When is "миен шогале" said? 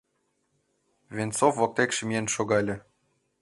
2.07-2.75